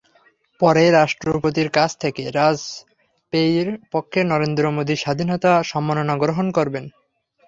পরে 0.61 0.83
রাষ্ট্রপতির 0.91 1.69
কাছ 1.69 1.91
থেকে 1.97 2.23
বাজপেয়ির 2.29 3.69
পক্ষে 3.91 4.19
নরেন্দ্র 4.23 4.65
মোদি 4.71 4.95
স্বাধীনতা 4.95 5.51
সম্মাননা 5.63 6.15
গ্রহণ 6.17 6.47
করবেন। 6.51 6.85